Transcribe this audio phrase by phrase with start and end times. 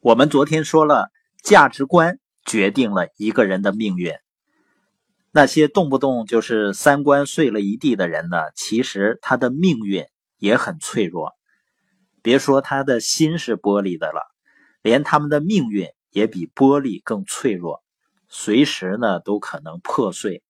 [0.00, 1.10] 我们昨天说了，
[1.42, 4.12] 价值观决定了一个人的命运。
[5.32, 10.06] 那些动不动就是三观碎了一地的人呢，其实他的命运
[10.38, 11.32] 也很脆弱。
[12.22, 14.22] 别说他的心是玻璃的了，
[14.82, 17.82] 连他们的命运也比玻璃更脆弱，
[18.28, 20.44] 随时呢都可能破碎。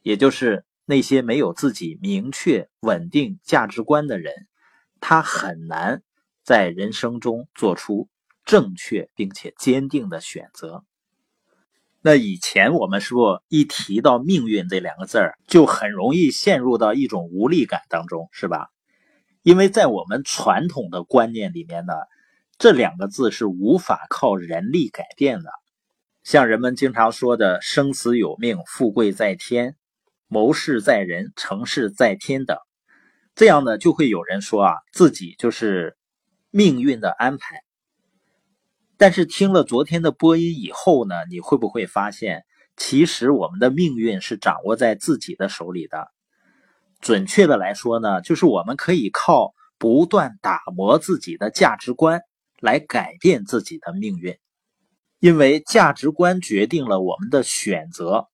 [0.00, 4.32] 也就是那些没有自己明确稳定价值观的人，
[4.98, 6.02] 他很难
[6.42, 8.08] 在人生中做出。
[8.44, 10.84] 正确并且坚定的选择。
[12.00, 18.68] 那以前我们说，一提到命运这两个字儿，就很容易陷入到一种无力感当中，是吧？
[19.42, 21.92] 因为在我们传统的观念里面呢，
[22.58, 25.50] 这两个字是无法靠人力改变的。
[26.24, 29.76] 像人们经常说的“生死有命，富贵在天，
[30.28, 32.56] 谋事在人，成事在天”等，
[33.34, 35.96] 这样呢，就会有人说啊，自己就是
[36.50, 37.62] 命运的安排。
[39.02, 42.44] 但是听了昨天的播音以后呢，你会不会发现，
[42.76, 46.06] 其实我们的命运是掌握在自己的手里的。
[47.00, 52.20] 准确的来说呢，就是我们可以靠不断打磨自己的价值观
[52.60, 54.36] 来改变自己的命运。
[55.18, 58.28] 因为价值观决定了我们的选择，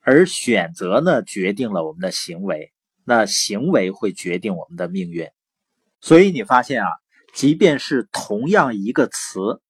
[0.00, 2.72] 而选择呢决定了我们的行为，
[3.04, 5.28] 那行为会决定我们的命运。
[6.00, 6.88] 所以你发现啊，
[7.34, 9.60] 即便是同样一个词。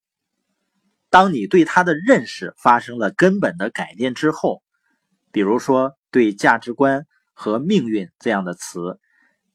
[1.15, 4.61] 当你对他的认识发生了根本的改变之后，
[5.31, 8.99] 比如说对价值观和命运这样的词，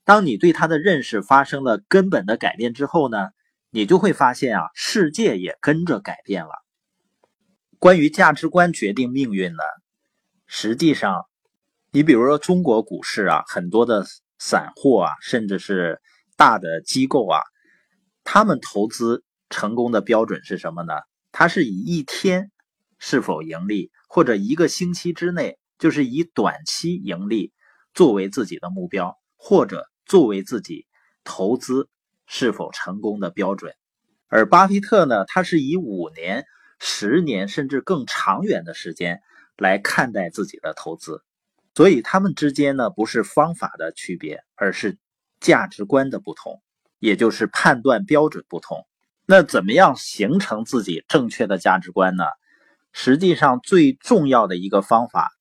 [0.03, 3.29] 当你对他的认识发生了根本的改变之后呢，
[3.69, 6.49] 你就会发现啊，世界也跟着改变了。
[7.77, 9.61] 关于价值观决定命运呢，
[10.47, 11.25] 实际上，
[11.91, 14.03] 你比如说中国股市啊，很多的
[14.39, 16.01] 散户啊，甚至是
[16.35, 17.39] 大的机构啊，
[18.23, 20.93] 他们投资成功的标准是什么呢？
[21.31, 22.51] 它是以一天
[22.97, 27.51] 是否盈利，或者一个星期之内，就是以短期盈利
[27.93, 30.85] 作为自己的目标，或者作为自己
[31.23, 31.89] 投资
[32.27, 33.73] 是否成功的标准。
[34.27, 36.45] 而巴菲特呢，他是以五年、
[36.79, 39.21] 十年甚至更长远的时间
[39.57, 41.23] 来看待自己的投资。
[41.73, 44.97] 所以他们之间呢，不是方法的区别，而是
[45.39, 46.61] 价值观的不同，
[46.99, 48.85] 也就是判断标准不同。
[49.31, 52.25] 那怎么样形成自己正确的价值观呢？
[52.91, 55.31] 实际上，最重要的一个方法，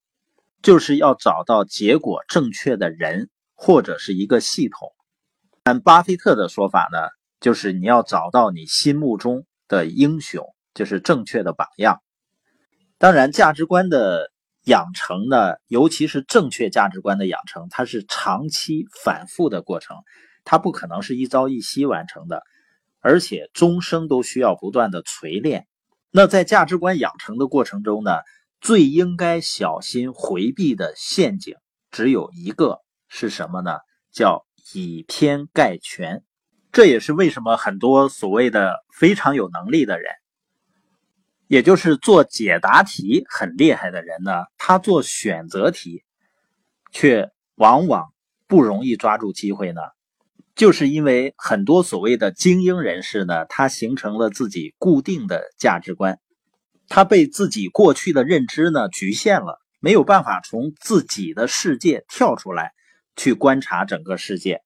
[0.63, 4.93] 就是要找到结果正确的人或者是一个系统。
[5.65, 6.99] 按巴菲特的说法呢，
[7.41, 12.01] 就是你要找到你心目中的英雄，就是正确的榜样。
[12.97, 14.31] 当然，价值观的
[14.67, 19.97] 养成呢，尤其是正确价值观的养成，它是长期反复的过程，
[20.45, 22.45] 它不可能是一朝一夕完成的。
[23.01, 25.67] 而且终生都需要不断的锤炼。
[26.11, 28.13] 那在价值观养成的过程中呢，
[28.61, 31.57] 最应该小心回避的陷阱
[31.91, 33.79] 只有一个，是什么呢？
[34.13, 34.45] 叫
[34.75, 36.25] 以偏概全。
[36.73, 40.13] 这也是为什么很多所谓的非常有能力的人，
[41.49, 46.05] 也就是做解答题很厉害的人呢，他做选择题
[46.93, 48.13] 却往往
[48.47, 49.81] 不容易抓住机会呢？
[50.61, 56.19] 就是因为很多所谓的精英人士呢，他形成了自己固定的价值观，
[56.87, 62.73] 他被自己过去的认知呢局限了，没有办法从自己的世界跳出来
[63.17, 64.61] 去观察整个世界，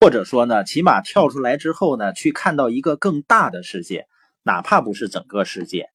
[0.00, 4.06] 或者说呢，起码跳出来之后呢，去看到一个更大的世界，
[4.42, 5.90] 哪怕不是整个世界，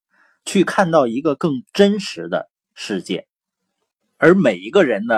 [0.46, 3.26] 去看到一个更真实的世界，
[4.20, 5.16] 而每一个人呢。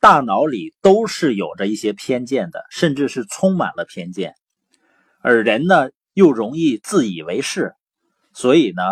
[0.00, 4.34] 大脑里都是有着一些偏见的，甚至是充满了偏见，
[5.20, 7.74] 而人呢又容易自以为是，
[8.32, 8.82] 所以呢，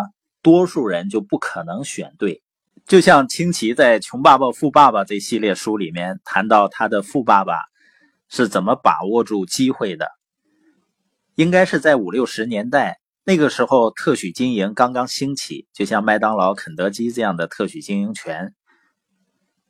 [0.43, 2.43] 多数人就不可能选对。
[2.85, 7.55] 就像清奇在《穷爸爸富爸爸》这系列书里面谈到他的富爸爸
[8.29, 10.09] 是怎么把握住机会的，
[11.35, 18.53] 应该是在五六十年代那个时候，特许经营刚刚兴起，就像麦当劳、肯德基这样的特许经营权。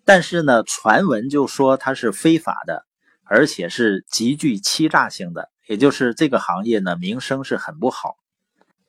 [0.09, 2.83] 但是呢，传闻就说它是非法的，
[3.25, 8.15] 而且是极具欺诈性的，也就是这个行业呢名声是很不好。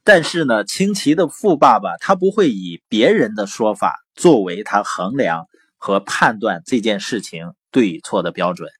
[0.03, 5.45] 但是呢，清奇的富爸爸他不会以别人的说法作为他衡量
[5.77, 8.71] 和判断这件事情对与错的标准，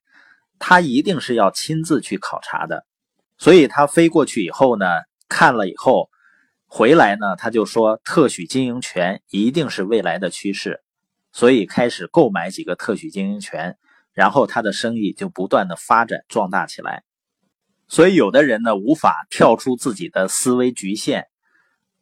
[0.57, 2.87] 他一定是要亲自去考察的。
[3.37, 4.87] 所以他飞过去以后呢，
[5.29, 6.09] 看了以后
[6.65, 10.80] 回来呢，他就说特许经营权一定是未来的趋势。
[11.31, 13.77] 所以开始购买几个特许经营权，
[14.13, 17.03] 然后他的生意就不断的发展壮大起来。
[17.87, 21.25] 所以有的人呢无法跳出自己的思维局限，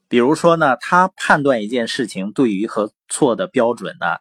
[0.08, 4.18] 比如说呢，他判断一件事情对与和错的标准呢，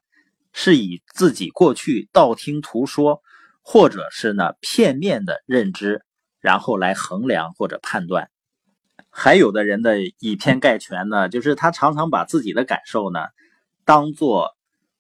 [0.52, 3.22] 是以自己过去道听途说，
[3.62, 6.04] 或者是呢片面的认知，
[6.40, 8.30] 然后来衡量或者判断。
[9.10, 13.20] 还有的人的以偏概全呢，就是他常常把自己的感受呢，
[13.84, 14.56] 当做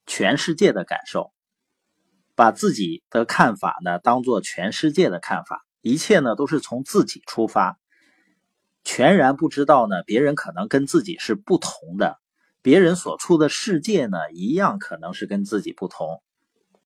[0.08, 1.32] 全世界的感受，
[2.34, 7.78] 把自己的看法呢，当做全世界的看法，一切呢都是从自己出发。
[8.84, 12.18] 全然不知道呢，别人可能跟自己是不同的，
[12.62, 16.22] 别人所处的世界呢，一样可能是跟自己不同，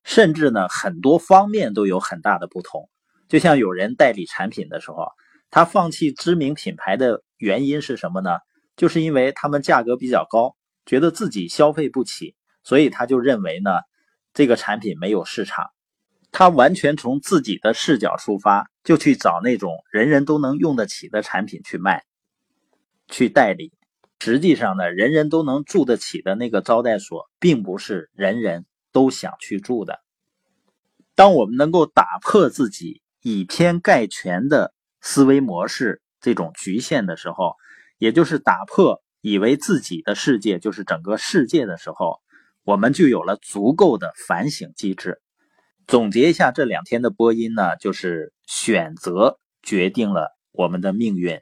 [0.02, 2.90] 甚至呢，很多方面都有很大的不同。
[3.28, 5.12] 就像有人代理产品的时候，
[5.48, 8.30] 他放弃知名品牌的原因是什么呢？
[8.74, 13.70] 就是因为他们价格比较高，觉得自己消费不起，所以他就认为呢，
[14.34, 15.70] 这个产品没有市场。
[16.30, 22.04] 他完全从自己的视角出发，就去找那种人人都能用得起的产品去卖、
[23.08, 23.72] 去代理。
[24.20, 30.00] 实际上呢，人人都能住得起的那个招待所，并不是人人都想去住的。
[31.14, 34.72] 当我们能够打破自己以偏概全的
[35.02, 37.56] 思维模式这种局限的时候，
[37.98, 42.20] 也就是打破以为自己的世界就是整个世界的时候，
[42.64, 45.20] 我们就有了足够的反省机制。
[45.86, 51.40] 总结一下这两天的播音呢，就是选择决定了我们的命运，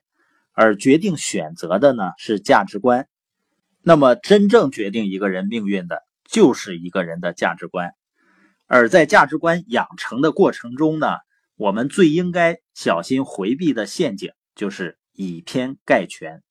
[0.53, 3.07] 而决定选择的呢是价值观。
[3.83, 7.93] 那么真正决定一个人命运的，就是一个人的价值观。
[8.67, 11.17] 而在价值观养成的过程中呢，
[11.57, 16.43] 我们最应该小心回避的陷阱就是以偏概全。